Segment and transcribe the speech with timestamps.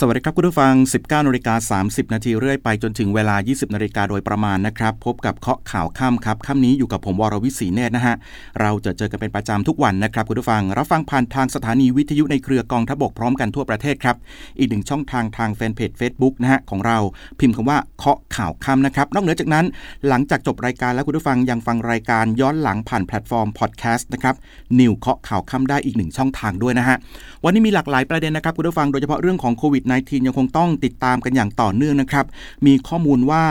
[0.00, 8.14] สวัสดีครับคุณผู้ฟัง 19นาฬิกา30 นาทีเรื่อยไปจนถึงเวลา 20นาฬิกาโดยประมาณนะครับ พบกับเคาะข่าวค่ำครับค่ำนี้อยู่กับผมวรวิศีเนตรนะฮะ
[8.60, 14.16] เราจะเจอกันเป็นประจำทุกวันนะครับคุณผู้ฟัง รับฟังผ่านทางสถานีวิทยุในเครือกองทบกพร้อมกันทั่วประเทศครับ
[14.58, 16.98] อีกหนึ่งช่องทางทางแฟนเพจ Facebook นะฮะของเรา
[17.40, 19.64] พิมพ์คำว่าเคาะข่าวค่ำนะครับ นอกเหนือจากนั้น
[20.08, 24.34] หลังจากจบรายการแล้วคุณผู้ฟังยังฟังรายการย้อนหลังผ่านแพลตฟอร์มพอดแคสต์นะครับ
[24.80, 26.96] นิวเคาะข่าวค่ำได้อีกหนึ่งช่องทางด้วยนะฮะ
[27.44, 32.26] วันนี้มีหลากหลายประเด็นนะครับคุณผู้ฟังโดยเฉพาะเรื่องของโควิด -19 ยังคงต้องติดตามกันอย่างต่อเนื่องนะครับ
[32.66, 33.44] มีข้อมูลว่า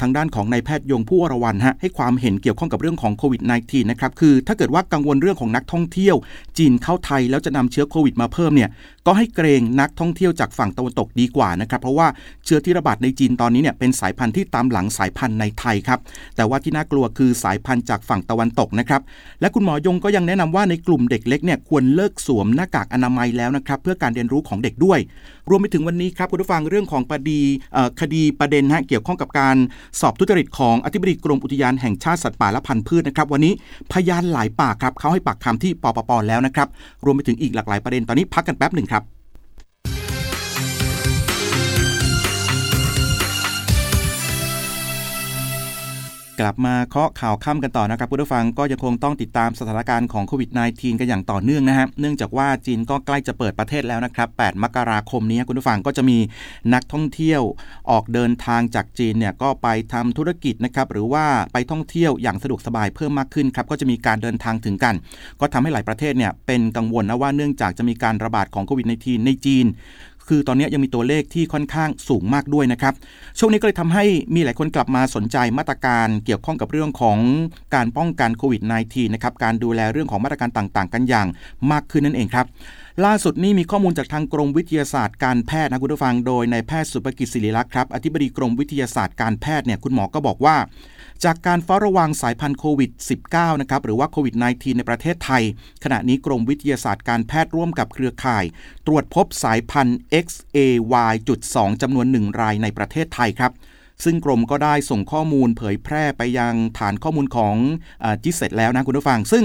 [0.00, 6.16] ทางด้านของนายแพทย์ยง ภู่วรวรรณฮะให้ความเห็นเกี่ยวข้องกับเรื่องของโควิด -19 นะครับ คือถ้าเกิดว่ากังวลเรื่องของนักท่องเที่ยว
[6.58, 8.70] จีนเข้าไทยแล้วจะนำเชื้อโควิดมาเพิ่มเนี่ย
[9.06, 12.08] ก็ให้เกรงนักท่องเที่ยวจากฝั่งตะวันตกดีกว่านะครับ เพราะว่า
[12.44, 16.00] เชื้อที่ระบาดในจีนตอนนี้เนี่ยเป็นสายพันธุ์ที่ตามหลังสายพันธุ์ในไทยครับ
[16.36, 19.00] แต่ว่าที่น่ากลัวคือสายพันธุ์จากฝั่งตะวันตกนะครับ
[19.40, 24.98] และคุณหมอยงก็ยังแนะนำว่าในกลุ่มเด็กเล็กเนี่ยควรเลิกสวมหน้ากากอนามัยแล้วนะครับเพื่อการเรียนรู้ของเด็กด้วย
[25.50, 27.40] รวมไปถึงวันนี้ครับคุณผู้ฟังเรื่องของคดี
[27.72, 29.56] เอ่อคดีประเด็นฮะเกี่ยวข้องกับการ
[30.00, 33.52] สอบทุจริตของอธิบดีกรมอุทยานแห่งชาติสัตว์ป่าและพันธุ์พืชนะครับวันนี้
[33.92, 36.68] พยานหลายปากครับเขาให้ปากคำที่ปปปแล้วนะครับ
[37.04, 38.88] รวมไปถึงอีกหลากหลายประเด็นตอนนี้พักกันแป๊บหนึ่ง
[46.40, 56.18] กลับมาเคาะข่าวค่ำกันต่อนะครับผู้ฟังก็ยังคงต้องติดตามสถานการณ์ของโควิด -19 กันอย่างต่อเนื่องนะฮะเนื่องจากว่าจีนก็ใกล้จะเปิดประเทศแล้วนะครับ 8 มกราคมนี้คุณผู้ฟังก็จะมี
[56.74, 57.42] นักท่องเที่ยว
[57.90, 64.94] ออกเดินทางจากจีนเนี่ยก็ไปทำธุรกิจนะครับหรือว่าไปท่องเที่ยวอย่างสะดวกสบายเพิ่มมากขึ้นครับก็จะมีการเดินทางถึงกัน
[65.40, 69.66] ก็ทำให้หลายประเทศเนี่ยเป็นกังวลนะว่าเนื่องจากจะมีการระบาดของโควิด -19 ในจีน
[70.28, 72.94] คือตอนนี้ยังมีตัวเลขที่ค่อนข้างสูงมากด้วยนะครับ
[73.38, 74.04] ช่วงนี้ก็เลยทำให้
[74.34, 77.18] มีหลายคนกลับมาสนใจมาตรการเกี่ยวข้องกับเรื่องของ
[77.74, 81.28] การป้องกันโควิด -19 นะครับ การดูแลเรื่องของมาตรการต่างๆ กันอย่าง
[81.72, 82.46] มากขึ้นนั่นเองครับ
[83.04, 90.56] ล่าสุดนี่มีข้อมูลจากทางกรมวิทยาศาสตร์การแพทย์นะคุณผู้ฟังโดยนายแพทย์สุภกิจศิริลักษ์ครับอธิบดีกรมวิทยาศาสตร์การแพทย์เนี่ยคุณหมอก็บอกว่า
[91.24, 92.90] จากการเฝ้าระวังสายพันธุ์โควิด
[93.26, 95.42] -19 นะครับหรือว่าโควิด -19 ในประเทศไทย
[95.84, 98.44] ขณะนี้กรมวิทยาศาสตร์การแพทย์ร่วมกับเครือข่าย
[98.86, 103.52] ตรวจพบสายพันธุ์ XAY.2 จำนวนหนึ่งรายในประเทศไทยครับ
[104.04, 107.54] ซึ่งกรมก็ได้ส่งข้อมูลเผยแพร่ไปยังฐานข้อมูลของ
[108.22, 109.44] จิเซตแล้วนะคุณผู้ฟัง ซึ่ง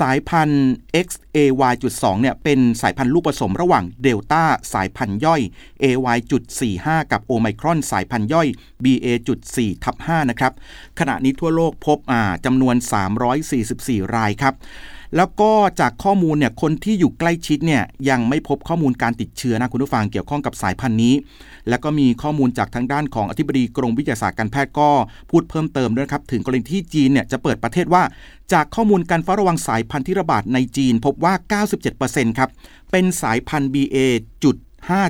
[0.00, 0.70] สายพันธุ์
[1.06, 4.44] XAY.2 เนี่ยเป็นสายพันธุ์ลูกผสมระหว่างเดลต้า
[4.74, 5.40] สายพันธุ์ย่อย
[5.84, 8.48] AY.45 กับโอไมครอนสายพันธุ์ย่อย
[8.84, 10.52] BA.4 ทับ5นะครับ
[10.98, 11.98] ขณะนี้ทั่วโลกพบ
[12.44, 12.76] จำนวน
[13.44, 14.54] 344 รายครับ
[15.16, 15.50] แล้วก็
[15.80, 21.14] จากข้อมูลเนี่ยคนที่อยู่ใกล้ชิดเนี่ยยังไม่พบข้อมูลการติดเชื้อนะคุณผู้ฟังเกี่ยวข้องกับสายพันธุ์นี้
[21.68, 24.88] แล้วก็มีข้อมูลจากทางด้านของอธิบดีกรมวิทยาศาสตร์การแพทย์ก็
[25.30, 28.02] พูดเพิ่มเติมด้วยครับถึงกรณีที่จีนเนี่ยจะเปิดประเทศว่า
[28.52, 32.50] จากข้อมูลการเฝ้าระวังสายพันธุ์ที่ระบาดในจีน พบว่า 97%ครับ
[32.90, 33.96] เป็นสายพันธุ์ BA
[34.44, 34.56] จุด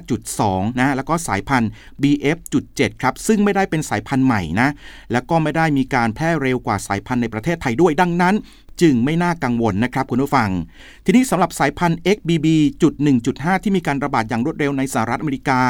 [0.09, 1.71] 5.2 นะ แล้วก็สายพันธุ์
[2.03, 4.69] BF.7 ครับ ซึ่งไม่ได้เป็นสายพันธุ์ใหม่นะ
[5.13, 8.37] แล้วก็ไม่ได้มีการแพร่เร็วกว่าสายพันธุ์ในประเทศไทยด้วย ดังนั้น
[8.83, 10.51] จึงไม่น่ากังวลนะครับคุณผู้ฟัง
[11.05, 15.61] ทีนี้สำหรับสายพันธุ์ XBB.1.5 ที่มีการระบาดอย่างรวดเร็วในสหรัฐอเมริกา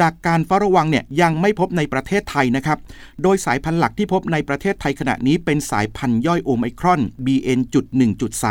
[0.00, 2.78] จากการเฝ้าระวังเนี่ยยังไม่พบในประเทศไทยนะครับ
[3.22, 8.46] โดยสายพันธุ์หลักที่พบในประเทศไทยขณะนี้เป็นสายพันธุ์ย่อยโอไมครอน BN.1.3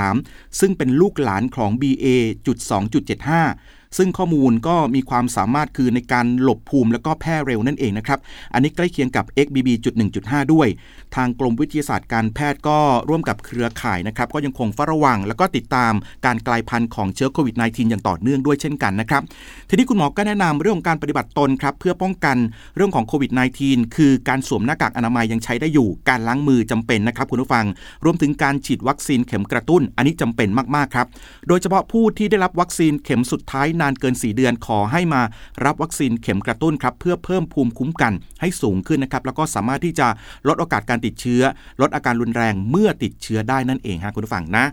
[0.60, 8.20] ซึ่งเป็นลูกหลานของ BA.2.75 ซึ่งข้อมูลก็มีความสามารถคือในการหลบภูมิแล้วก็แพร่เร็วนั่นเองนะครับ
[8.54, 10.68] อันนี้ใกล้เคียงกับ XBB.1.5 ด้วย
[11.16, 12.80] ทางกรมวิทยาศาสตร์การแพทย์ก็
[13.10, 15.94] ร่วมกับเครือข่ายนะครับ ก็ยังคงเฝ้าระวัง แล้วก็ติดตาม
[16.26, 19.22] การกลายพันธุ์ของเชื้อโควิด -19 อย่างต่อเนื่องด้วยเช่นกันนะครับ
[19.70, 22.38] ทีนี้คุณหมอก็แนะนำเรื่องของการปฏิบัติตนครับเพื่อป้องกัน
[22.76, 23.32] เรื่องของโควิด
[23.64, 27.66] -19 คือการสวมหน้ากากอนามัยยังใช้ได้อยู่ การล้างมือจำเป็นนะครับคุณผู้ฟัง
[28.06, 31.08] รวมถึงการฉีดวัคซีนเข็มกระตุ้น อันนี้จำเป็นมากๆครับ
[31.48, 35.22] โดยเฉพาะผู้ที่ได้รับวัคซีนเข็มสุดท้ายนานเกิน 4 เดือนขอให้มา
[35.66, 40.08] รับวัคซีนเข็มกระตุ้นครับเพื่อเพิ่มภูมิคุ้มกันให้สูงขึ้นนะครับแล้วก็สามารถที่จะ
[40.48, 41.42] ลดโอกาสการติดเชื้อ
[41.82, 44.66] ลดอาการรุนแรงเมื่อติดเชื้อได้นั่นเองฮะคุณผู้ฟังนะ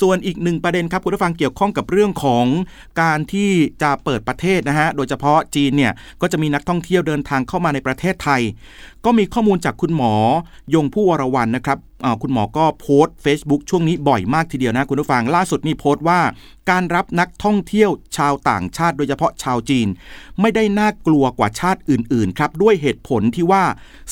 [0.00, 2.46] ส่วนอีกหนึ่งประเด็นครับคุณผู้ฟังเกี่ยวข้องกับเรื่องของ
[3.02, 3.50] การที่
[3.82, 8.42] จะเปิดประเทศนะฮะโดยเฉพาะจีนเนี่ยก็จะมีนักท่องเที่ยวเดินทางเข้ามาในประเทศไทย
[9.06, 10.12] ก็มีข้อมูลจากคุณหมอ
[10.74, 11.78] ยงผู้วรวันนะครับ
[12.22, 16.20] คุณหมอก็โพสต์ Facebook ช่วงนี้บ่อยมากทีเดียวนะคุณผู้ฟังล่าสุดนี่โพสต์ว่า
[16.70, 19.88] การรับนักท่องเที่ยวชาวต่างชาติโดยเฉพาะชาวจีน
[20.40, 23.64] ไม่ได้น่ากลัวกว่าชาติอื่น ๆ ครับ ด้วยเหตุผลที่ว่า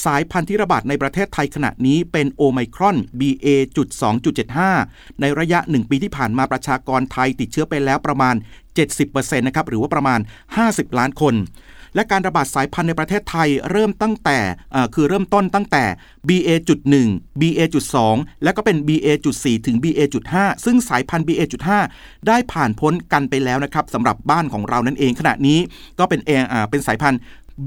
[0.04, 8.34] สายพันธุ์ที่ระบาดในประเทศไทยขณะนี้เป็นโอไมครอน BA.2.75 ในระยะ 1 ปีที่ผ่านมาประชากรไทยติดเชื้อไปแล้วประมาณ
[8.90, 10.20] 70%นะครับหรือว่าประมาณ
[10.58, 11.34] 50 ล้านคน
[11.94, 14.38] และการระบาดสายพันธุ์ในประเทศไทยเริ่มตั้งแต่
[14.94, 15.84] คือเริ่มต้นตั้งแต่
[16.28, 16.94] BA.1
[17.40, 17.96] BA.2
[18.44, 21.68] แล้วก็เป็น BA.4 ถึง BA.5 ซึ่งสายพันธุ์ BA.5
[22.26, 25.58] ได้ผ่านพ้นกันไปแล้วนะครับสำหรับบ้านของเรานั่นเองขณะนี้
[25.98, 26.30] ก็เป็นเอ
[26.70, 27.20] เป็นสายพันธุ์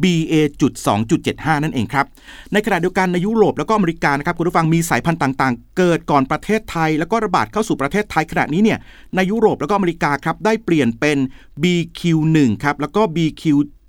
[0.03, 2.05] BA.2.75 นั่นเองครับ
[2.53, 8.79] ในขณะเดียวกันในยุโรปแล้วก็อเมริกานะครับคุณผู้ฟังมีสายพันธุ์ต่างๆ เกิดก่อนประเทศไทย แล้วก็ระบาดเข้าสู่ประเทศไทยขณะนี้เนี่ย
[9.15, 11.17] ในยุโรปแล้วก็อเมริกาครับได้เปลี่ยนเป็น
[11.63, 13.43] BQ1 ครับแล้วก็ BQ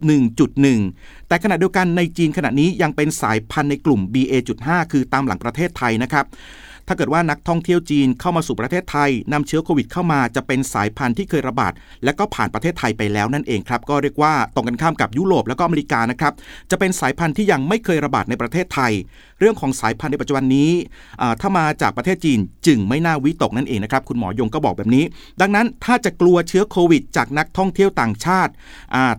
[0.06, 6.24] 1.1 แต่ขณะเดียวกันในจีนขณะนี้ยังเป็นสายพันธุ์ในกลุ่ม BA.5 คือตามหลังประเทศไทยนะครับ
[6.88, 11.72] ถ้าเกิดว่านักท่องเที่ยวจีนเข้ามาสู่ประเทศไทยนำเชื้อโควิดเข้ามาจะเป็นสายพันธุ์ที่เคยระบาด
[12.04, 16.32] และก็ผ่านประเทศไทยไปแล้วนั่นเองครับก็เรียกว่าตรงกันข้ามกับยุโรปแล้วก็อเมริกานะครับ
[16.70, 18.92] จะเป็นสายพันธุ์ที่ยังไม่เคยระบาดในประเทศไทย
[19.40, 20.70] เรื่องของสายพันธุ์ในปัจจุบันนี้
[21.40, 25.04] ถ้ามาจากประเทศจีนจึงไม่น่าวิตกนั่นเองนะครับคุณหมอยงก็บอกแบบนี้
[25.40, 28.52] ดังนั้นถ้าจะกลัวเชื้อโควิด จากนักท่องเที่ยวต่างชาติ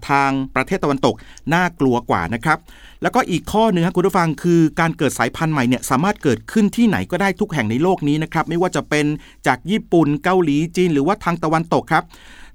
[0.09, 1.15] ทางประเทศตะวันตก
[1.53, 2.59] น่ากลัวกว่านะครับ
[3.01, 9.05] แล้วก็อีกข้อหนึ่งครับคุณผู้ฟังคือการเกิดสายพันธุ์ใหม่เนี่ยสามารถเกิดขึ้นที่ไหนก็ได้ทุกแห่งในโลกนี้นะครับไม่ว่าจะเป็น
[9.47, 12.03] จากญี่ปุ่นเกาหลีจีน หรือว่าทางตะวันตกครับ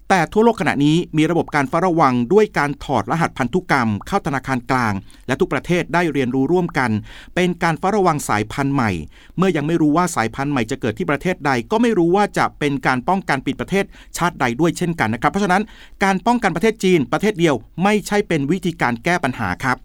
[0.09, 4.93] แต่ทั่วโลกขณะนี้มีระบบการเฝ้าระวังด้วยการถอดรหัสพันธุกรรม เข้าธนาคารกลาง
[5.27, 6.91] และทุกประเทศได้เรียนรู้ร่วมกัน
[7.35, 8.91] เป็นการเฝ้าระวังสายพันธุ์ใหม่
[9.37, 13.85] เมื่อยังไม่รู้ว่าสายพันธุ์ใหม่จะเกิดที่ประเทศใด ก็ไม่รู้ว่าจะเป็นการป้องกันปิดประเทศ
[14.17, 15.63] ชาติใดด้วยเช่นกันนะครับ เพราะฉะนั้น
[16.05, 19.77] การป้องกันประเทศจีนประเทศเดียวไม่ใช่เป็นวิธีการแก้ปัญหาครับ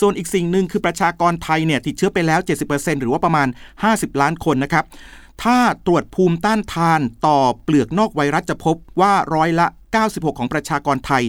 [0.00, 2.40] ส่วนอีกสิ่งหนึ่งคือประชากรไทยเนี่ยติดเชื้อไปแล้ว
[2.70, 3.48] 70%หรือว่าประมาณ
[3.84, 4.86] 50 ล้านคนนะครับ
[5.42, 11.22] ถ้าตรวจภูมิต้านทานต่อเปลือกนอกไวรัสจะพบว่าร้อยละ 96 ของประชากรไทย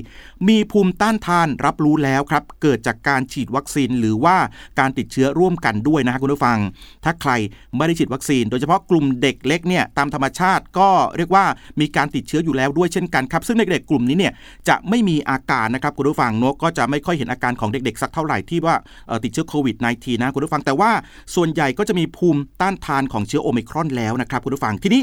[0.48, 4.38] มีภูมิต้านทานรับรู้แล้วครับ เกิดจากการฉีดวัคซีนหรือว่า
[4.80, 6.58] การติดเชื้อร่วมกันด้วยนะคคุณผู้ฟัง
[7.06, 7.32] ถ้าใคร
[7.78, 11.46] ไม่ได้ฉีดวัคซีน โดยเฉพาะกลุ่มเด็กเล็กเนี่ยตามธรรมชาติก็เรียกว่า
[11.80, 14.34] มีการติดเชื้ออยู่แล้วด้วยเช่นกันครับ ซึ่งเด็กๆกลุ่มนี้เนี่ย
[14.70, 18.76] จะไม่มีอาการนะครับคุณผู้ฟังนกก็จะไม่ค่อยเห็นอาการของเด็กๆสักเท่าไหร่ที่ว่า
[19.24, 20.92] ติดเชื้อโควิด -19 นะคุณผู้ฟังแต่ว่า
[21.36, 25.02] ส่วนใหญ่ก็จะมีภูมิต้านทานของเชื้อโอมิครอนแล้วนะครับคุณผู้ฟังทีนี้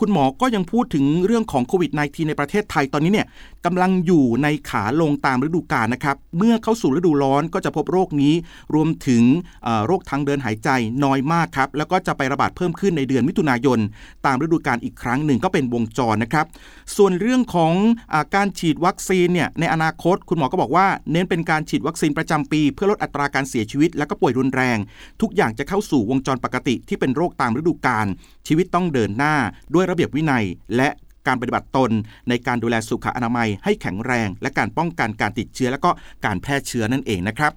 [0.00, 3.26] คุณหมอก็ยังพูดถึงเรื่องของโควิด -19 ในประเทศไทยตอนนี้เนี่ย
[3.66, 8.34] กำลังอยู่ในขาลงตามฤดูกาลนะครับ เมื่อเข้าสู่ฤดูร้อนก็จะพบโรคนี้
[8.74, 9.22] รวมถึง
[9.86, 10.68] โรคทางเดินหายใจ
[11.04, 13.78] น้อยมากครับ แล้วก็จะไประบาดเพิ่มขึ้นในเดือนมิถุนายน
[14.26, 16.46] ตามฤดูกาลอีกครั้งหนึ่งก็เป็นวงจรนะครับ
[16.96, 17.72] ส่วนเรื่องของ
[18.12, 24.78] อการฉีดวัคซีนเนี่ยในอนาคตคุณหมอก็บอกว่า เน้นเป็นการฉีดวัคซีนประจำปี เพื่อลดอัตราการเสียชีวิต และก็ป่วยรุนแรง
[25.20, 28.06] ทุกอย่างจะเข้าสู่วงจรปกติที่เป็นโรคตามฤดูกาล
[28.46, 29.34] ชีวิตต้องเดินหน้า
[29.74, 30.44] ด้วยระเบียบวินัย
[30.76, 30.88] และ
[31.26, 31.90] การปฏิบัติตน
[32.28, 35.90] ในการดูแลสุขอนามัยให้แข็งแรง และการป้องกันการติดเชื้อและก็
[36.24, 37.52] การแพร่เชื้อนั่นเองนะครับ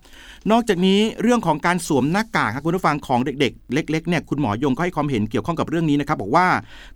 [0.51, 6.47] นอกจากนี้เรื่องของการสวมหน้ากากครับคุณผู้ฟังของเด็ก ๆ เล็กๆเนี่ยคุณหมอยงก็ให้ความเห็นเกี่ยวข้องกับเรื่องนี้นะครับบอกว่า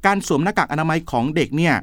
[0.06, 1.74] การสวมหน้ากากอนามัยของเด็กเนี่ย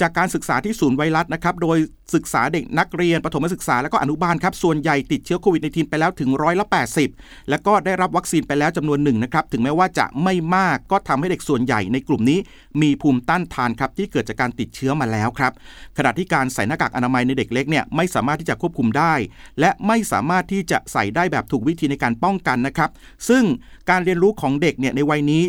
[0.00, 1.78] จากการศึกษาที่ศูนย์ไวรัสนะครับโดย
[2.14, 6.66] ศึกษาเด็กนักเรียนประถมศึกษาและก็อนุบาลครับส่วนใหญ่ติดเชื้อโควิดในทีไปแล้วถึงร้อยละ
[7.08, 12.38] 80 แล้วก็ได้รับวัคซีนไปแล้วจำนวนหนึ่งนะครับถึงแม้ว่าจะไม่มากก็ทำให้เด็กส่วนใหญ่ในกลุ่มนี้
[12.82, 15.52] มีภูมิต้านทานครับที่เกิดจากการติดเชื้อมาแล้วครับ
[15.98, 19.14] ขณะที่การใส่หน้ากากอนามัยในเด็กเล็กเนี่ยไม่สามารถที่จะควบคุมได้
[19.60, 22.90] และไม่สามารถที่จะใส่ได้แบบถูกวิธีในการป้องกันนะครับ
[23.28, 23.44] ซึ่ง
[23.90, 25.44] การเรียนรู้ของเด็กเนี่ยในวัยนี้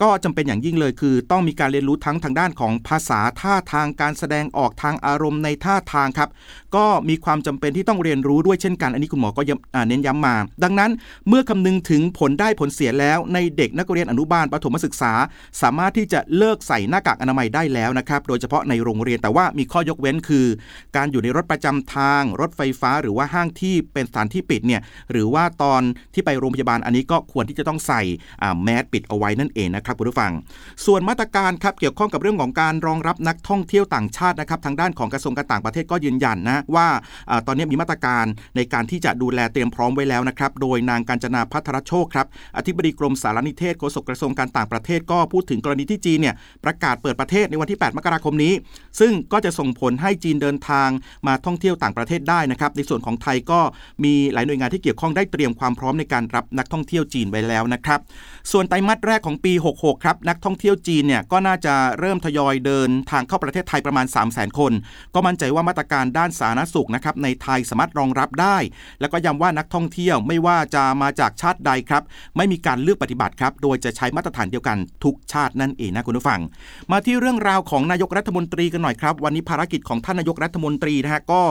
[0.00, 6.30] ก็จำเป็นอย่างยิ่งเลยคือ ต้องมีการเรียนรู้ทั้งทางด้านของภาษาท่าทางการแสดงออกทางอารมณ์ในท่าทางครับ
[6.76, 9.42] ก็มีความจำเป็นที่ต้องเรียนรู้ด้วยเช่นกัน อันนี้คุณหมอก็
[9.88, 10.34] เน้นย้ำมา
[10.64, 10.90] ดังนั้น
[11.28, 15.12] เมื่อคำนึงถึงผลได้ผลเสียแล้ว ในเด็กนักเรียนอนุบาลประถมศึกษา
[15.62, 20.46] สามารถที่จะเลิกใส่หน้ากากอนามัยได้แล้วนะครับ โดยเฉพาะในโรงเรียนแต่ว่ามีข้อยกเว้นคือ
[20.96, 25.82] การอยู่ในรถประจำทาง รถไฟฟ้า หรือว่าห้างที่เป็นสถานที่ปิดเนี่ยหรือว่าตอน
[26.14, 28.02] ที่ไปโรงพยาบาลอันนี้ก็ควรที่จะต้องใส่
[28.62, 30.32] แมสปิดเอาไว้นั่นเองนะครับคุณผู้ฟัง
[30.86, 36.88] ส่วนมาตรการครับเกี่ยวข้องกับเรื่องของการรองรับนักท่องเที่ยวต่างชาตินะครับทางด้านของกระทรวงการต่างประเทศก็ยืนยันนะว่า
[37.30, 38.24] อตอนนี้มีมาตรการ
[38.56, 46.34] ในการที่จะดูแลเตรียมพร้อมไว้แล้วนะครับโดยนางการจนาพัทรโชคครับอธิบดีกรมสารนิเทศโฆษกกระทรวงการต่างประเทศก็พูดถึงกรณีที่จีนเนี่ย
[46.64, 48.52] ประกาศเปิดประเทศในวันที่ 8 มกราคมนี้
[49.00, 50.88] ซึ่งก็จะส่งผลให้จีนเดินทาง
[51.26, 53.60] มาท่องเที่ยวต่างประเทศได้นะครับในส่วนของไทยก็
[54.04, 58.00] มีหลายหน่วยงานที่เกี่ยวข้องได้เตรียมความพร้อมในการรับนักท่องเที่ยวจีนไว้แล้วนะครับ
[58.52, 64.72] ส่วนไตรมาสแรกของปี66 ครับ นักท่องเที่ยวจีนเนี่ยก็น่าจะเริ่มทยอยเดินทางเข้าประเทศไทยประมาณ 3 0 0 0 0 0 คน
[65.14, 68.56] ก็มั่นใจว่ามาตรการด้านสาธารณสุขนะครับในไทยสามารถรองรับได้
[69.00, 72.02] แล้วก็ย้ำว่านักท่องเที่ยวไม่ว่าจะมาจากชาติใดครับ
[72.36, 76.40] ไม่มีการเลือกปฏิบัติครับ โดยจะใช้มาตรฐานเดียวกันทุกชาตินั่นเองนะคุณผู้ฟัง
[76.92, 81.42] มาที่เรื่องราวของนายกรัฐมนตรีกันหน่อยครับ วันนี้ภารกิจของท่านนายกรัฐมนตรีนะฮะก็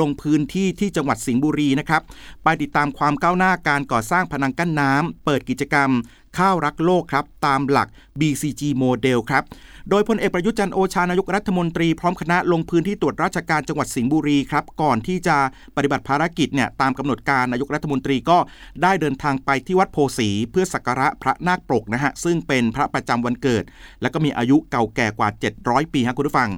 [0.00, 2.02] ลงพื้นที่ที่จังหวัดสิงห์บุรีนะครับ
[2.44, 5.90] ไปติดตามความก้าวหน้าการก่อสร้างพนังกั้นน้ำเปิดกิจกรรม
[6.38, 7.88] ข้าวรักโลกครับ ตามหลัก
[8.20, 9.42] BCG โมเดลครับ
[9.90, 15.36] โดยพลเอกประยุจันโอชานายกรัฐมนตรีพร้อมคณะลงพื้นที่ตรวจราชการจังหวัดสิงห์บุรีครับ ก่อนที่จะ
[15.76, 18.38] ปฏิบัติภารกิจเนี่ยตามกำหนดการนายกรัฐมนตรีก็
[18.82, 23.64] ได้เดินทางไปที่วัดโพสีเพื่อสักการะพระนาคปกนะฮะซึ่งเป็นพระประจำวันเกิด
[24.02, 25.28] และก็มีอายุเก่าแก่กว่า
[25.62, 26.50] 700 ปีครับคุณผู้ฟัง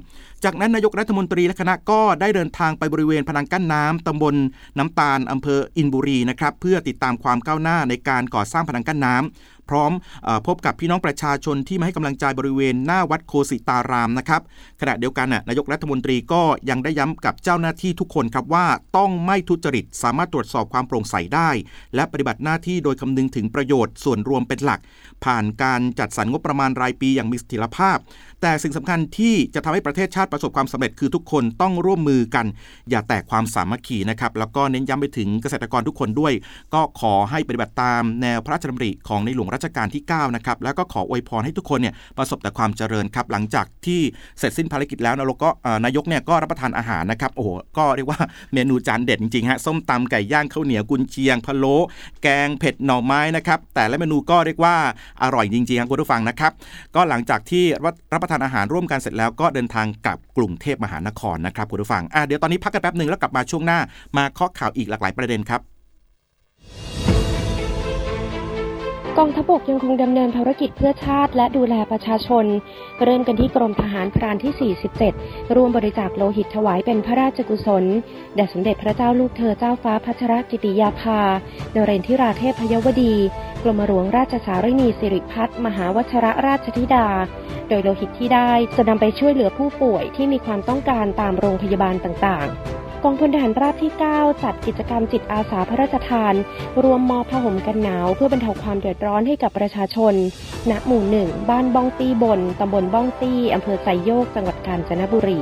[0.43, 4.35] จากนั้นนายกรัฐมนตรีและคณะก็ได้เดินทางไปบริเวณพนังกั้นน้ำตำบล
[4.77, 9.91] น้ำตาลอำเภออินบุรีนะครับเพื่อติดตามความก้าวหน้าในการก่อสร้างพนังกั้นน้ำพร้อม
[10.27, 14.41] อพบกับพี่น้องประชาชนที่มาให้กำลังใจบริเวณหน้าวัดโคสิตารามนะครับ
[14.81, 18.65] ขณะเดียวกันนายกรัฐมนตรีก็ยังได้ย้ำกับเจ้าหน้าที่ทุกคนครับว่า
[18.97, 21.49] ต้องไม่ทุจริตสามารถตรวจสอบความโปร่งใสได้
[21.95, 24.79] และปฏิบัติหน้าที่โดยคำนึงถึงประโยชน์ส่วนรวมเป็นหลัก
[25.25, 27.97] ผ่านการจัดสรรงบประมาณรายปีอย่างมีสถียรภาพ
[28.43, 32.45] แต่สิ่งสำคัญที่จะทำให้ประเทศชาติประสบความสำเร็จคือทุกคนต้องร่วมมือกัน
[32.89, 36.33] อย่าแตกความสามัคคีนะครับแล้วก็เน้นย้ำไปถึงเกษตรกรทุกคนด้วย
[36.73, 44.01] ก็ขอให้ปฏิบัติตามแนวพระราชดำริของในหลวงรัชกาลที่9นะครับแล้วก็ขออวยพรให้ทุกคนเนี่ยประสบแต่ความเจริญครับหลังจากที่
[44.39, 45.49] เสร็จสิ้นภารกิจแล้วนายกก็
[45.85, 48.19] นายกเนี่ยก็รับประทานอาหารนะครับโอ้โหก็เรียกว่า
[48.53, 51.75] เมนูจานเด็ดจริงๆฮะส้มตำไก่ย่างข้าวเหนียวกุนเชียงพะโล้
[52.23, 54.75] แกงเผ็ดหน่อไม้นะครับแต่ละเมนูก็เรียกว่า
[55.23, 56.51] อร่อยจริงๆครับคุณผู้ฟังนะครับ
[56.95, 57.63] ก็หลังจากที่
[58.13, 63.79] รับประทานทานอาหารร่วมกันเสร็จแล้วก็เดินทางกลับกรุงเทพมหานครนะครับคุณผู้ฟังอะเดี๋ยวตอนนี้พักกันแป๊บหนึ่งแล้วกลับมาช่วงหน้า
[64.17, 65.61] มาเคาะข่าวอีกหลากหลายประเด็นครับ
[69.19, 72.45] กองทัพบกยังคงดำเนินภารกิจเพื่อชาติและดูแลประชาชน
[73.03, 74.73] เริ่มกันที่กรมทหารพรานที่
[75.15, 77.85] 47 ร่วมบริจาคโลหิตถวายเป็นพระราชกุศล
[78.35, 81.21] แด่สมเด็จพระเจ้าลูกเธอเจ้าฟ้าพัชรกิติยาภา
[81.75, 83.15] นเรนทิราเทพพยวดี
[83.63, 87.07] กรมหลวงราชสารินีสิริพัฒมหาวชรราชธิดา
[87.69, 96.33] โดยโลหิตที่ได้จะนำไปช่วยเหลือผู้ป่วยที่มีความต้องการตามโรงพยาบาลต่างๆ กองพลทหารราบที่ 9 จัดกิจกรรมจิตอาสาพระราชทาน
[96.83, 100.13] รวมมอผ้าห่มกันหนาว เพื่อบรรเทาความเดือดร้อนให้กับประชาชน
[100.71, 105.39] ณ หมู่หนึ่ง บ้านบ้องตี้บน ตำบลบ้องตี้ อำเภอไซโยก จังหวัดกาญจนบุรี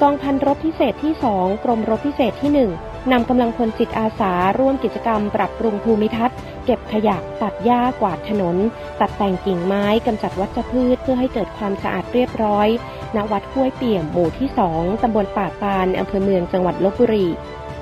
[0.00, 2.50] กองพันรบพิเศษที่ 2 กรมรบพิเศษที่
[2.80, 8.56] 1 นำกำลังพลจิตอาสา ร่วมกิจกรรม ปรับปรุงภูมิทัศน์ เก็บขยะ ตัดหญ้ากวาดถนน
[9.00, 12.68] ตัดแต่งกิ่งไม้ กำจัดวัชพืช เพื่อให้เกิดความสะอาดเรียบร้อย
[13.16, 17.26] ณวัดห้วยเปี่ยมหมู่ที่ 2 ตำบลป่าปานอำเภอเมืองจังหวัดลบบุรี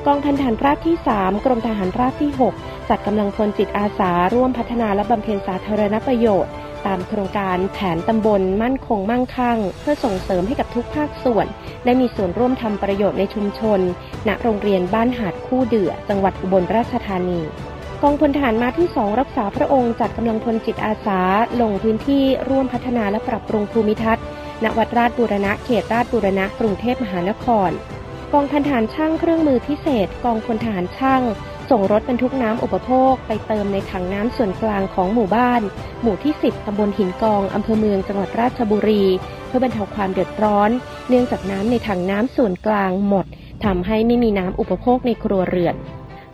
[0.07, 6.53] กองพันฐานราบที่ 3 กรมทหารราบที่ 6 จัดกำลังพลจิตอาสาร่วมพัฒนาและบำเพ็ญสาธารณประโยชน์
[6.87, 11.47] ตามโครงการแผนตำบลมั่นคงมั่งคั่ง เพื่อส่งเสริมให้กับทุกภาคส่วน
[11.85, 13.81] ได้มีส่วนร่วมทำประโยชน์ในชุมชน
[14.29, 17.41] ณ โรงเรียนบ้านหาดคู่เดือ จังหวัดอุบลราชธานี
[18.03, 21.21] กองพลทหารมาที่สองรักษาพระองค์จัดกำลังพลจิตอาสา
[21.61, 24.25] ลงพื้นที่ร่วมพัฒนาและปรับปรุงภูมิทัศน์
[24.65, 27.71] ณวัดราชบูรณะเขตราชบูรณะกรุงเทพมหานคร
[28.33, 31.23] กองพันฐานช่างเครื่องมือพิเศษ กองพลทหารช่าง
[31.71, 35.63] ส่งรถบรรทุกน้ำอุปโภค ไปเติมในถังน้ำส่วนกลางของหมู่บ้าน
[36.03, 39.05] หมู่ที่ 10ตำบลหินกองอำเภอเมืองจังหวัดราชบุรี
[39.47, 40.71] เพื่อบรรเทาความเดือดร้อน
[41.09, 43.27] เนื่องจากน้ำในถังน้ำส่วนกลางหมด
[43.65, 45.75] ทำให้ไม่มีน้ำอุปโภคในครัวเรือน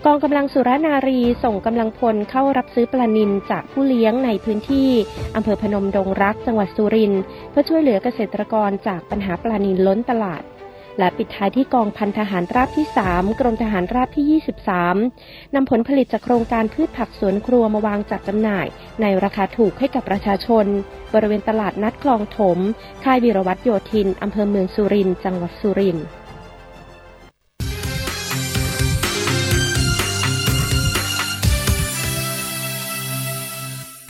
[0.07, 4.89] กองกำลังสุรนารีส่งกำลังพลเข้ารับซื้อปลานินจากผู้เลี้ยงในพื้นที่
[5.37, 10.43] อำเภอพนมดงรักจังหวัดสุรินทร์เพื่อช่วยเหลือเกษตรกรจากปัญหาปลานินล้นตลาด
[10.99, 14.41] และปิดท้ายที่กองพันทหารราบที่ 3 กรมทหารราบที่
[15.01, 18.67] 23 นำผลผลิตจากโครงการพืชผักสวนครัวมาวางจัดจำหน่าย
[19.01, 20.67] ในราคาถูกให้กับประชาชน
[21.15, 22.59] บริเวณตลาดนัดคลองถม
[23.05, 26.07] ค่ายวีรวัตรโยธินอำเภอเมืองสุรินทร์จังหวัดสุรินทร์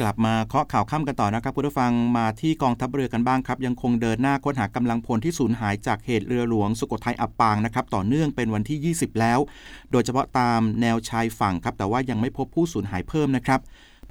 [0.03, 9.39] กลับมาเคาะข่าวค่ำกันต่อนะครับผู้ฟังมาที่กองทัพเรือกันบ้างครับ ยังคงเดินหน้าค้นหากำลังพลที่สูญหายจากเหตุเรือหลวงสุโขทัยอับปางนะครับต่อเนื่องเป็นวันที่ 20 แล้ว
[9.93, 13.61] โดยเฉพาะตามแนวชายฝั่งครับแต่ว่ายังไม่พบผู้สูญหายเพิ่มนะครับ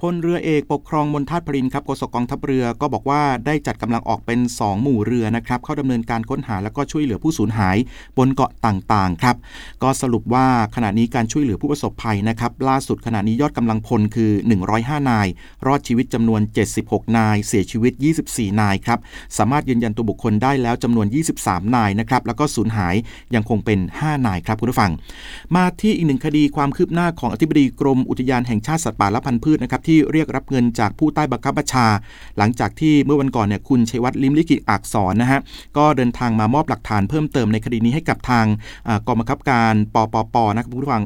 [0.06, 7.76] พลเรือเอกปกครองมนทัดพรินครับโฆษกกองทัพเรือก็บอกว่าได้จัดกำลังออกเป็น 2 หมู่เรือนะครับเข้าดำเนินการค้นหาแล้วก็ช่วยเหลือผู้สูญหาย
[8.18, 9.36] บนเกาะต่างๆครับ
[9.82, 14.30] ก็สรุปว่าขณะนี้การช่วยเหลือผู้ประสบภัยนะครับล่าสุดขณะนี้ยอดกำลังพลคือ
[14.70, 15.26] 105 นาย
[15.66, 16.40] รอดชีวิตจำนวน
[16.78, 17.92] 76 นาย เสียชีวิต
[18.26, 18.98] 24 นายครับ
[19.38, 21.06] สามารถยืนยันตัวบุคคลได้แล้วจำนวน
[21.38, 22.94] 23 นายนะครับแล้วก็สูญหาย
[23.34, 24.92] ยังคงเป็น 5 นายครับคุณผู้ฟัง
[25.56, 31.86] มาที่อีกหนึ่งคดีความคืบหน้าของอธิบดีกรมอุทยานแห่งชาติสัตว์ป่าและพันธุ์พืชนะครับที่เรียกรับเงินจากผู้ใต้บังคับบัญชา
[32.38, 35.40] หลังจากที่เมื่อวันก่อนเนี่ยคุณชัยวัฒน์ลิมลิกิอักษรนะฮะ
[35.76, 38.46] ก็เดินทางมามอบหลักฐานเพิ่มเติมในคดีนี้ให้กับทาง
[39.06, 41.04] กองบังคับการปปปนะครับผู้ฟัง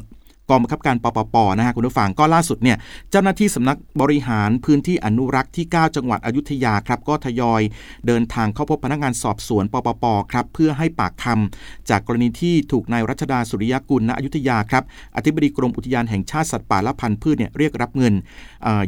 [0.51, 2.77] กองบังคับการปปปนะฮะคุณผู้ฟังก็ล่าสุดเนี่ย
[3.11, 7.63] เจ้าหน้าที่สำนักบริหารพื้นที่อนุรักษ์ที่ 9 จังหวัดอยุธยาครับก็ทยอย
[8.07, 14.85] เดินทางเข้าพบพนักงานสอบสวนปปปครับเพื่อให้ปากคำจากกรณีที่ถูกนายรัชดาสุริยกุลณอยุธยาครับ
[15.17, 18.15] อธิบดีกรมอุทยานแห่งชาติสัตว์ป่าและพันธุ์พืชเนี่ยเรียกรับเงิน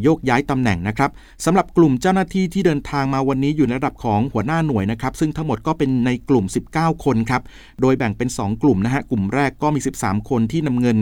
[0.03, 1.11] โยกย้ายตำแหน่งนะครับ
[1.45, 7.43] สำหรับกลุ่มเจ้าหน้าที่ที่เดินทางมาวันนี้อยู่ในระดับของหัวหน้าหน่วยนะครับซึ่งทั้งหมดก็เป็นในกลุ่ม 19 คนครับ
[7.81, 10.97] โดยแบ่งเป็น 2 กลุ่มนะฮะกลุ่มแรกก็มี 13 คนที่นำเงิน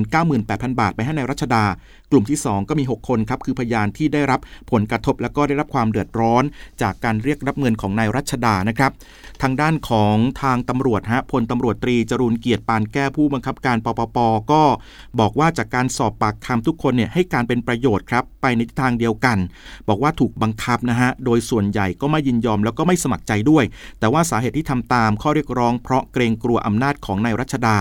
[0.58, 1.64] 8,000 บาทไปให้ในรัชดา
[2.10, 6.42] กลุ่มที่ 2 ก็มี 6 คนครับ คือพยานที่ได้รับผลกระทบแล้วก็ได้รับความเดือดร้อน
[6.82, 8.92] จากการเรียกรับเงินของนายรัชดานะครับ
[9.42, 14.18] ทางด้านของทางตำรวจฮะพลตำรวจตรีจรูนเกียรติปานแก้ผู้บังคับการปปป
[14.52, 14.62] ก็
[15.20, 19.38] บอกว่าจากการสอบปากคำทุกคนเนี่ยให้การเป็นประโยชน์ครับไปในทิศทางเดียวกัน
[19.88, 23.64] บอกว่าถูกบังคับนะฮะโดยส่วนใหญ่ก็ไม่ยินยอมแล้วก็ไม่สมัครใจด้วย
[24.00, 27.78] แต่ว่าสาเหตุที่ทำตามข้อเรียกร้องเพราะเกรงกลัวอำนาจของนายรัชดา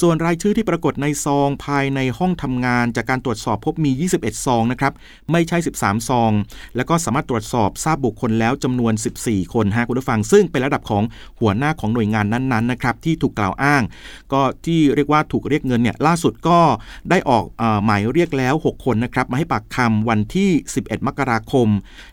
[0.00, 4.92] ส่วนรายชื่อที่ปรากฏในซองภายในห้องทำงาน จากการตรวจสอบพบมี 21 ซองนะครับ
[5.32, 6.30] ไม่ใช่ 13 ซอง
[6.76, 8.92] แล้วก็สามารถตรวจสอบทราบบุคคลแล้วจำนวน
[9.22, 11.02] 14 คนฮะคุณผู้ฟัง ซึ่งเป็นระดับของ
[11.40, 13.82] หัวหน้าของหน่วยงานนั้นๆนะครับที่ถูกกล่าวอ้าง
[14.32, 16.58] ก็ที่เรียกว่าถูกเรียกเงินเนี่ยล่าสุดก็
[17.10, 17.44] ได้ออก
[17.84, 21.68] หมายเรียกแล้ว 6 คนนะครับมาให้ปากคำวันที่ 11 มกราคม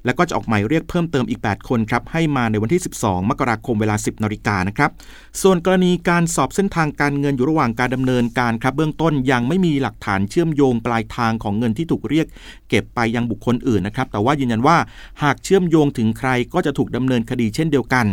[0.05, 4.91] แล้วก็จะออกหมายเรียกเพิ่มเติมอีก 8 คนครับให้มาในวันที่ 12 มกราคมเวลา 10นาฬิกานะครับ
[5.41, 12.27] ส่วนกรณีการสอบเส้นทางการเงินอยู่ระหว่างการดำเนินการครับเบื้องต้นยังไม่มีหลักฐานเชื่อมโยงปลายทางของเงินที่ถูกเรียก
[12.69, 14.77] เก็บไปยังบุคคลอื่นนะครับแต่ว่ายืนยันว่า
[15.23, 18.05] หากเชื่อมโยงถึงใครก็จะถูกดำเนินคดีเช่นเดียวกัน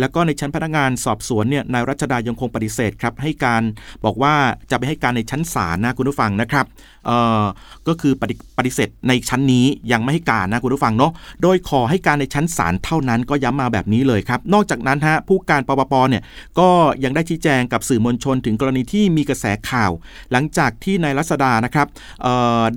[0.00, 3.62] แล้วก็ในชั้นพนักงานสอบสวนเนี่ยนายรัชดายังคงปฏิเสธครับให้การ
[4.04, 4.34] บอกว่า
[4.70, 6.66] จะไปให้การในชั้นศาลนะคุณผู้ฟังนะครับ
[7.06, 7.44] เอ่อ
[7.88, 16.22] ก็คือปฏิปฏิเสธในชั้นนี้ยังไม่ให้การนะคุณผู้ฟังเนาะโดยขอให้การในชั้นศาลเท่านั้นก็ย้ำมาแบบนี้เลยครับ นอกจากนั้นฮะผู้การปปปเนี่ย
[16.58, 16.68] ก็
[17.04, 19.90] ยังได้ชี้แจงกับสื่อมวลชนถึงกรณีที่มีกระแสข่าว
[20.32, 21.86] หลังจากที่นายรัศดานะครับ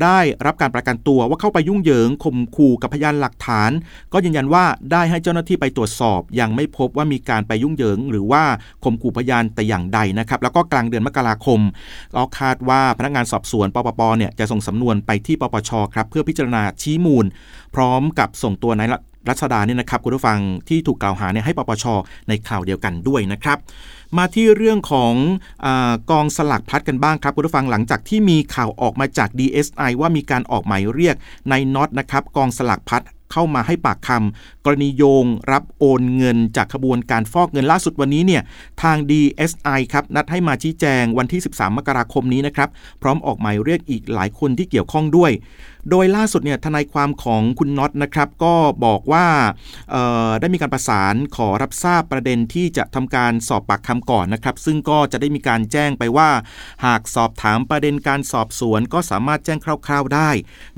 [0.04, 3.72] ได้รับการประกันตัวว่าเข้าไปยุ่งเหยิงข่มขู่กับพยานหลักฐาน
[4.14, 8.44] ก็ยืนยันว่าได้ให้เจ้าหน้าที่ไปตรวจสอบ ยังไม่พบว่ามีการไปยุ่งเหยิง หรือว่า
[8.84, 11.60] ข่มขู่พยานแต่อย่างใดนะครับ แล้วก็กลางเดือนมกราคม
[12.16, 17.26] ก็คาดว่าพนักงานสอบสวนปปปเนี่ยจะส่งสำนวนไปที่ปปชครับเพื่อพิจารณาชี้มูล
[17.76, 18.90] พร้อมกับส่งตัวนาย
[19.30, 21.86] รัชดาเนี่ยนะครับคุณผู้ฟังที่ถูกกล่าวหาเนี่ยให้ปปช
[22.30, 23.58] ในข่าวเดียวกันด้วยนะครับ
[24.18, 25.14] มาที่เรื่องของ
[25.66, 25.68] อ
[26.12, 31.16] กองสลักพัดกันบ้างครับคุณผู้ฟังหลังจากที่มีข่าวออกมาจาก DSI ว่ามีการออกหมายเรียก
[31.50, 33.02] ในน็อตนะครับกองสลักพัด
[33.38, 38.42] เข้ามาให้ปากคำกรณีโยงรับโอนเงินจากขบวนการฟอกเงินล่าสุดวันนี้เนี่ย
[38.82, 42.70] ทาง DSI ครับนัดให้มาชี้แจงวันที่ 13 มกราคมนี้นะครับ
[43.02, 45.32] พร้อมออกหมายเรียกอีกหลายคนที่เกี่ยวข้องด้วย
[45.90, 49.26] โดยล่าสุดเนี่ยทนายความของคุณน็อตนะครับก็บอกว่า
[50.40, 56.30] ได้มีการประสานขอรับทราบประเด็นที่จะทำการสอบปากคำก่อนนะครับซึ่งก็จะได้มีการแจ้งไปว่า
[56.86, 60.30] หากสอบถามประเด็นการสอบสวน ก็สามารถแจ้งคร่าว ๆได้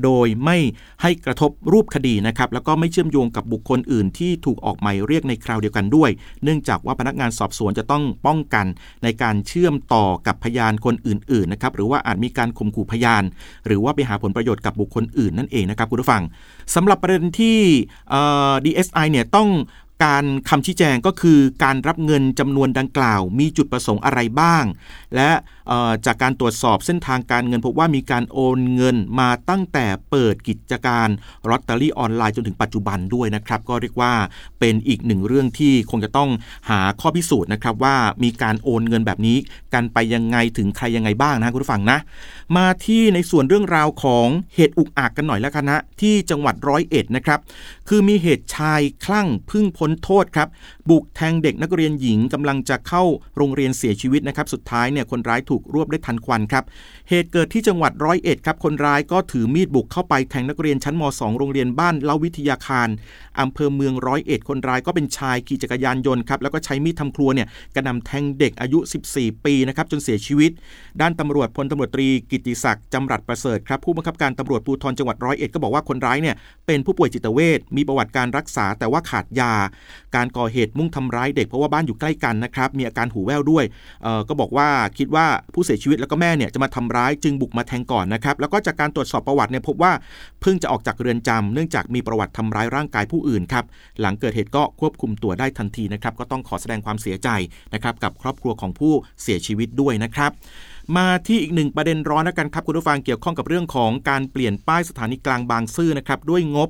[0.04, 0.58] โดยไม่
[1.02, 6.10] ให้กระทบรูปคดีนะครับแล้วก็ไม่เชื่อมโยงกับบุคคลอื่นที่ถูกออกหมายเรียกในคราวเดียวกันด้วย
[6.44, 8.66] เนื่องจากว่าพนักงานสอบสวนจะต้องป้องกัน
[9.04, 13.24] ในการเชื่อมต่อกับพยานคนอื่นๆนะครับหรือว่าอาจมีการข่มขู่พยาน
[13.68, 16.24] หรือว่าไปหาผลประโยชน์กับบุคคลคนอื่นนั่นเองนะครับคุณผู้ฟัง
[16.76, 17.60] สำหรับประเด็นที่
[18.66, 19.50] DSI เนี่ยต้อง
[20.06, 24.64] การคำชี้แจงก็คือการรับเงินจำนวนดังกล่าว มีจุดประสงค์อะไรบ้าง
[25.16, 25.30] และ
[26.06, 31.08] จากการตรวจสอบเส้นทางการเงินพบว่ามีการโอนเงินมาตั้งแต่เปิดกิจการ
[31.50, 34.14] ลอตเตอรี่ออนไลน์จนถึงปัจจุบันด้วยนะครับ ก็เรียกว่า
[34.60, 36.30] เป็นอีกหนึ่งเรื่องที่คงจะต้อง
[36.70, 39.38] หาข้อพิสูจน์นะครับว่ามีการโอนเงินแบบนี้
[39.74, 42.00] กันไปยังไงถึงใครยังไงบ้างนะคุณผู้ฟังนะ
[42.58, 47.40] มาที่ในส่วนเรื่องราวของเหตุอุกอาจกันหน่อยแล้วกันนะที่จังหวัดร้อยเอ็ดนะครับ
[47.90, 50.48] คือมีเหตุชายคลั่งพึ่งพ้นโทษครับ
[50.90, 53.04] บุกแทงเด็กนักเรียนหญิงกำลังจะเข้า
[53.38, 56.64] โรงเรียนเสียชีวิตนะครับสุดท้ายเนี่ยคนร้ายถูกรวบได้ทันควันครับ
[57.10, 62.90] เหตุเกิดที่จังหวัดร้อยเอ็ดครับ คนร้ายก็ถือมีดบุกเข้าไปแทงนักเรียนชั้นม .2 โรงเรียนบ้านเล่าวิทยาคาร
[63.42, 68.80] อำเภอเมืองร้อยเอ็ดคนร้ายก็เป็นชายขี่จักรยานยนต์ครับแล้วก็ใช้มีดทำครัวเนี่ยกระนำแทงเด็กอายุ
[69.12, 70.52] 14 ปีนะครับจนเสียชีวิต
[71.02, 76.36] ด้านตำรวจพลตำรวจตรีกิติศักดิ์จำรัดประเสริฐครับผู้บังคับการตำรวจภูธรจังหวัดร้อยเอ็ดก็บอกว่าคนร้ายเนี่ย
[76.68, 79.54] เป็นผู้ป่วยจิตเวชมีประวัติการรักษาแต่ว่าขาดยา
[80.16, 83.66] การก่อเหตุมุ่งทำร้ายเด็กเพราะว่าบ้านอยู่ใกล้กันนะครับมีอาการหูแว่วด้วย
[84.30, 89.92] ก็บอกว่าคิดว่าผู้เสียชีวิตแล้วก็แม่เนี่ยจะมาทำร้ายจึงบุกมาแทงก่อนนะครับแล้วก็จากการตรวจสอบประวัติเนี่ยพบว่า
[90.42, 93.66] เพิ่งจะออกจากเรือนจำเนื่องจากมีประวัติทำร้ายร่างกายผู้อื่นครับ
[94.02, 97.30] หลังเกิดเหตุก็ควบคุมตัวได้ทันทีนะครับก็ต้องขอแสดงความเสียใจ
[97.74, 100.32] นะครับกับครอบครัวของผู้เสียชีวิตด้วยนะครับ
[100.98, 106.70] มาที่อีกหนึ่งประเด็นร้อนนะกันครับคุณผู้ฟังเกี่ยวข้องกับเรื่องของการเปลี่ยนป้ายสถานีกลางบางซื่อนะครับด้วยงบ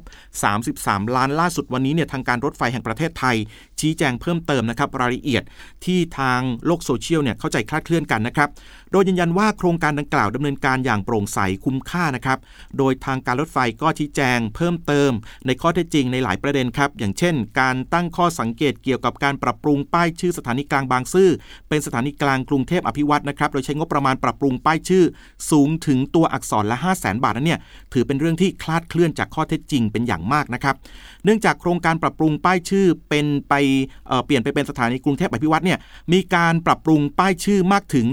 [0.57, 3.35] 33 ล้านล่าสุดวันนี้เนี่ยทางการรถไฟแห่งประเทศไทย
[3.81, 5.43] ชี้แจงเพิ่มเติมนะครับรายละเอียด
[5.85, 8.49] ที่ทางโลกโซเชียลเนี่ยเข้าใจคลาดเคลื่อนกันนะครับ
[8.91, 12.39] โดยยืนยันว่าโครงการดังกล่าวดำเนินการอย่างโปร่งใสคุ้มค่านะครับ
[12.77, 15.11] โดยทางการรถไฟก็ชี้แจงเพิ่มเติม
[15.45, 21.29] ในข้อเท็จจริงในหลายประเด็นครับ อย่างเช่น การตั้งข้อสังเกตเกี่ยวกับการปรับปรุงป้ายชื่อสถานีกลางบางซื่อ
[21.69, 25.03] เป็นสถานีกลางกรุงเทพอภิวัตนะครับโดยใช้งบประมาณปรับปรุงป้ายชื่อ
[25.51, 27.59] สูงถึงตัวอักษรละ 5 0 0แสนบาทนั้นเนี่ย
[27.93, 30.75] ถือเป็นเรื่องที่คลาดเคลื่อนจากข้อเท็จจริงเป็นอย่างมากนะครับ
[31.23, 33.53] เนื่องจากโครงการปรับปรุงป้ายชื่อเป็นไป
[34.07, 35.79] เเปลี่ยนไปเป็นสถานีกรุงเทพอภิวัตเนี่ย
[36.13, 38.05] มีการปรับปรุงป้ายชื่อมากถึง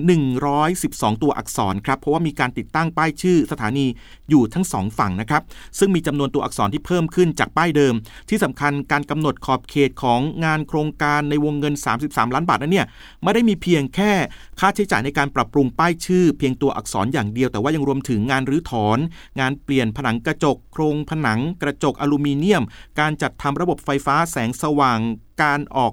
[0.59, 3.87] 112 ตัวอักษรครับเพราะว่ามีการติดตั้งป้ายชื่อสถานี
[4.31, 5.43] อยู่ทั้งสองฝั่งนะครับ
[5.79, 7.95] ซึ่งมีจำนวนตัวอักษรที่เพิ่มขึ้นจากป้ายเดิม
[8.29, 12.87] ที่สำคัญการกำหนดขอบเขตของงานโครงการในวงเงิน 33 ล้านบาทนั้นเนี่ย
[13.23, 14.13] ไม่ได้มีเพียงแค่
[14.61, 18.99] ค่าใช้จ่ายในการปรับปรุงป้ายชื่อ เพียงตัวอักษรอย่างเดียว แต่ว่ายังรวมถึงงานรื้อถอน
[19.41, 22.63] งานเปลี่ยนผนังกระจก โครงผนังกระจกอลูมิเนียม
[23.01, 25.01] การจัดทำระบบไฟฟ้าแสงสว่าง
[25.43, 25.93] การออก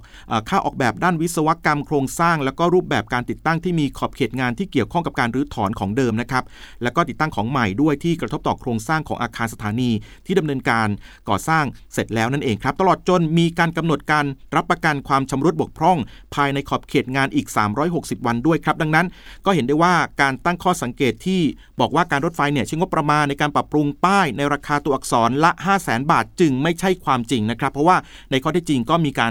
[0.50, 6.44] ค่าออกแบบด้านวิศวกรรมโครงสร้าง แล้วก็รูปแบบการติดตั้งที่มีขอบเขตงานที่เกี่ยวข้องกับการรื้อถอนของเดิมนะครับ
[6.84, 9.92] แล้วก็ติดตั้งของใหม่ด้วยที่กระทบต่อโครงสร้างของอาคารสถานี
[10.26, 10.88] ที่ดำเนินการ
[11.30, 14.26] ก่อสร้างเสร็จแล้วนั่นเองครับ ตลอดจนมีการกำหนดการ
[14.56, 15.98] รับประกันความชำรุดบกพร่อง
[16.36, 17.48] ภายในขอบเขตงานอีก
[17.88, 19.08] 360 วันด้วยครับ ดังนั้น
[19.46, 21.42] ก็เห็นได้ว่าการตั้งข้อสังเกตที่
[21.80, 27.98] บอกว่าการรถไฟเนี่ยใช้งบประมาณในการปรับปรุงป้ายในราคาตัวอักษรละ 5 0 0แสนบาท จึงไม่ใช่ความจริงนะครับ เพราะว่า
[28.32, 29.28] ในข้อที่จริงก็มีกา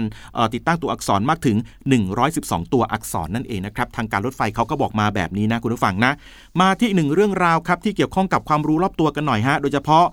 [0.53, 1.57] ติดตั้งตัวอักษรมากถึง
[2.15, 6.11] 112 ตัวอักษรนั่นเองนะครับทางการรถไฟเขาก็บอกมาแบบนี้นะคุณผู้ฟังนะ
[6.61, 10.05] มาที่หนึ่งเรื่องราวครับที่เกี่ยวข้องกับความรู้รอบตัวกันหน่อยฮะโดยเฉพาะ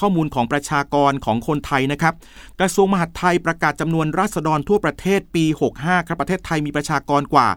[0.00, 2.14] ข้อมูลของประชากรของคนไทยนะครับ
[2.60, 5.44] กระทรวงมหาดไทยประกาศจำนวนราษฎรทั่วประเทศปี
[5.76, 7.48] 65 ครับประเทศไทยมีประชากรกว่า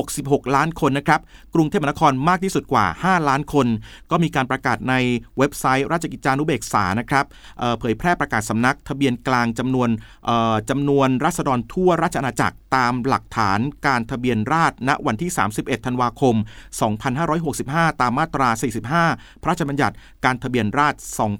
[0.00, 1.20] 66 ล้านคนนะครับ
[1.54, 3.66] กรุงเทพมหานครมากที่สุดกว่า 5 ล้านคน
[4.10, 4.94] ก็มีการประกาศใน
[5.38, 7.24] เว็บไซต์ราชกิจจานุเบกษานะครับ
[7.78, 9.88] เผยแพร่ประกาศสำนักทะเบียนกลางจำนวน
[10.70, 16.34] จำนวนราษฎรทั่วราชอาณาจักรตามหลักฐานการทะเบียนราษฎรณวันที่ 31 ธันวาคม
[17.18, 18.48] 2565 ตามมาตรา
[18.96, 21.30] 45 พระราชบัญญัติการทะเบียนราษฎร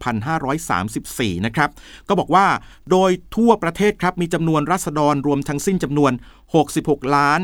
[1.38, 1.70] 2534 นะครับ
[2.08, 2.46] ก็บอกว่า
[2.90, 6.12] โดยทั่วประเทศครับมีจำนวนราษฎรรวมทั้งสิ้นจำนวน
[6.52, 7.40] 66 ล้าน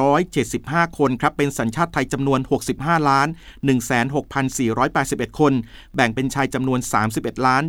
[0.00, 2.40] 9475 คนครับ เป็นสัญชาติไทยจำนวน
[2.74, 3.28] 65 ล้าน
[4.52, 5.52] 16,481 คน
[5.94, 6.78] แบ่งเป็นชายจำนวน
[7.12, 7.62] 31 ล้าน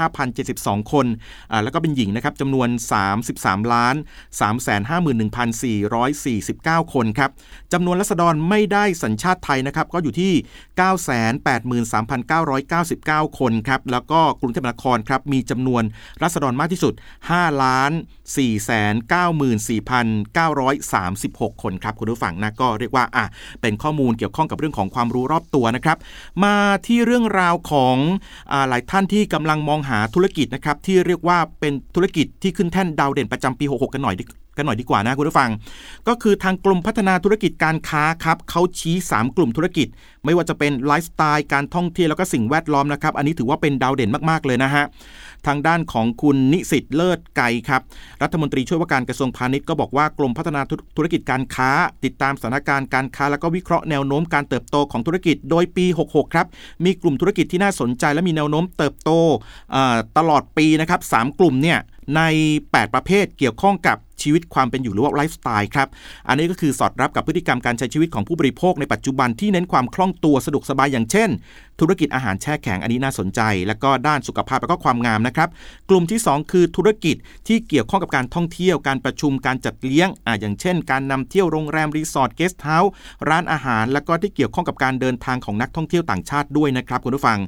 [0.00, 1.06] 755,072 คน
[1.50, 2.68] อ่าแล้วก็เป็นหญิงนะครับจำนวน
[3.20, 3.94] 33 ล้าน
[6.80, 7.30] 351,449 คนครับ
[7.72, 10.32] จำนวนรัษฎรไม่ได้สัญชาติไทยนะครับ ก็อยู่ที่
[13.24, 15.82] 983,399 คนครับ แล้วก็กรุงเทพมหานครครับ มีจำนวน
[16.22, 16.94] รัษฎรมากที่สุด
[17.28, 17.92] 5 ล้าน
[18.36, 18.94] 4 9 4 9 3
[21.40, 23.24] 6 คนครับคุณผู้ฟังนะก็เรียกว่าอะ
[23.60, 25.98] เป็นข้อมูลเกี่ยวข้องกับเรื่องของความรู้รอบตัวนะครับ
[26.44, 27.96] มาที่เรื่องราวของ
[28.52, 34.14] อหลายท่านที่กำลังมองหาธุรกิจนะครับที่เรียกว่าเป็นธุรกิจที่ขึ้นแท่นดาวเด่นประจำปี 66 กันหน่อย
[34.56, 35.50] กันหน่อยดีกว่านะคุณผู้ฟัง
[36.08, 39.88] ก็คือทางกลุ่มพัฒนาธุรกิจการค้าครับเขาชี้ 3 กลุ่มธุรกิจ
[40.24, 44.84] ไม่ว่าจะเป็นไลฟ์สไตล์การท่องเที่ยวแล้วก็สิ่งแวดล้อมนะครับ อันนี้ถือว่าเป็นดาวเด่นมากๆเลยนะฮะ
[45.46, 47.82] ทางด้านของคุณสินิตย์ เลิศไกรครับ
[48.22, 50.60] รัฐมนตรีช่วยว่าการกระทรวงพาณิชย์ก็บอกว่ากรมพัฒนา
[50.96, 51.70] ธุรกิจการค้า
[52.04, 56.46] ติดตามสถานการณ์การค้า แล้วก็วิเคราะห์แนวโน้มการเติบโตของธุรกิจ โดยปี 66 ครับ
[56.84, 59.10] มีกลุ่มธุรกิจที่น่าสนใจและมีแนวโน้มเติบโต
[60.18, 61.78] ตลอดปีนะครับ3กลุ่มเนี่ย
[62.16, 62.22] ใน
[62.58, 65.88] 8 ประเภทเกี่ยวข้องกับ ชีวิตความเป็นอยู่หรือว่าไลฟ์สไตล์ครับ
[66.28, 71.30] อันนี้ก็คือสอดรับกับพฤติกรรมการใช้ชีวิตของผู้บริโภคในปัจจุบันที่เน้นความคล่องตัวสะดวกสบายอย่างเช่น
[71.80, 75.48] ธุรกิจอาหารแช่แข็งอันนี้น่าสนใจ แล้วก็ด้านสุขภาพแล้วก็ความงามนะครับ
[75.90, 77.16] กลุ่มที่ 2 คือธุรกิจ
[77.48, 82.92] ที่เกี่ยวข้องกับการท่องเที่ยวการประชุมการจัดเลี้ยงอ่าอย่างเช่น การนำเที่ยวโรงแรมรีสอร์ทเกสต์เฮาส์
[83.28, 87.38] ร้านอาหาร แล้วก็ที่เกี่ยวข้องกับการเดินทางของนักท่องเที่ยวต่างชาติด้วยนะครับคุณผู้ฟัง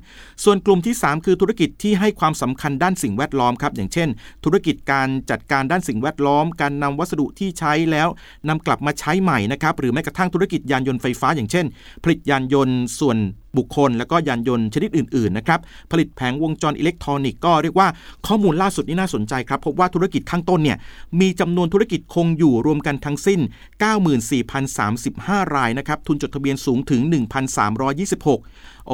[0.44, 4.08] ส่วนกลุ่มที่ 3 คือธุรกิจที่ให้ความสำคัญด้านสิ่งแวดล้อมครับอย่างเช่น
[4.44, 8.08] ธุรกิจการจัดการด้านสิ่งแวดล้อมการนำวัสดุที่ใช้แล้ว
[8.48, 11.66] นำกลับมาใช้ใหม่นะครับหรือแม้กระทั่งธุรกิจยานยนต์ไฟฟ้าอย่างเช่น
[12.02, 13.16] ผลิตยานยนต์ส่วน
[13.56, 17.88] บุคคล และก็ยานยนต์ชนิดอื่นๆนะครับผลิตแผงวงจรอิเล็กทรอนิกส์ก็เรียกว่า
[18.26, 20.78] ข้อมูลล่าสุดนี่น่าสนใจครับพบว่าธุรกิจข้างต้นเนี่ย
[21.20, 23.40] มีจำนวนธุรกิจคงอยู่รวมกันทั้งสิ้น
[24.32, 27.00] 94,035 รายนะครับทุนจดทะเบียนสูงถึง
[27.74, 28.92] 1,326โอ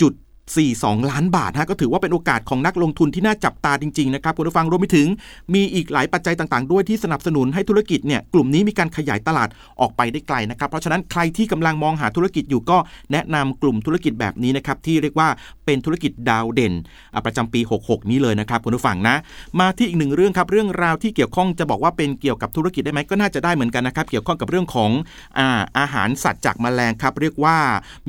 [0.00, 0.12] จุด
[0.56, 5.06] 42 ล้านบาทฮะก็ถือว่าเป็นโอกาสของนักลงทุนที่น่าจับตาจริงๆนะครับคุณผู้ฟังรวมไปถึง
[5.54, 9.48] มีอีกหลายปัจจัยต่างๆ ด้วยที่สนับสนุนให้ธุรกิจเนี่ยกลุ่มนี้มีการขยายตลาด
[9.80, 12.78] ออกไปได้ไกลนะครับเพราะฉะนั้นใครที่กำลังมองหาธุรกิจอยู่ก็
[13.12, 15.28] แนะนำกลุ่มธุรกิจแบบนี้นะครับที่เรียกว่า
[15.66, 16.74] เป็นธุรกิจดาวเด่น
[17.24, 19.16] ประจำปี 66 นี้เลยนะครับคุณผู้ฟังนะ
[19.60, 24.90] มาที่อีกหนึ่งเรื่องครับเรื่องราวที่เกี่ยวข้องจะบอกว่าเป็นเกี่ยวกับธุรกิจได้ไหมก็น่าจะได้เหมือนกันนะครับเกี่ยวข้องกับเรื่องของ
[25.38, 27.56] อาอาหารสัตว์จากแมลงครับเรียกว่า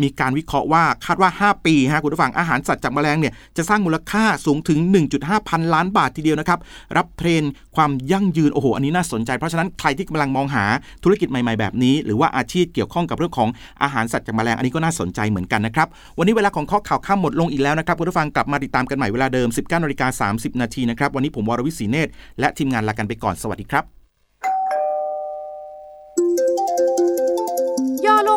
[0.02, 4.80] มีการวิเคราะห์ว่าคาดว่า 5 ปีฮะคุณผู้ฟังอาหารสัตว์จากแมลงเนี่ยจะสร้างมูลค่าสูงถึง
[5.14, 6.60] 1.5 พันล้านบาททีเดียวนะครับ
[6.98, 7.44] รับเทรน
[7.76, 10.66] ความยั่งยืนโอ้โหอันนี้น่าสนใจเพราะฉะนั้นใครที่กำลังมองหา
[11.04, 13.50] ธุรกิจใหม่ๆแบบนี้ หรือว่าอาชีพเกี่ยวข้องกับเรื่องของ
[13.84, 15.88] อาหารสัตว์จากแมลงอันนี้ก็น่าสนใจเหมือนกันนะครับ
[16.18, 23.99] วันนี้เวลาของข้อข่าวข้ามหมดลงอีกแล้วนะครับคุณผู้ฟังกลับมาติดตามกันใหม่เวลาเดิม 19นาฬิกา30 นาทีนะครับวันนี้ผมวรวิศีเนตรและทีมงานลากันไปก่อนสวัสดีครับ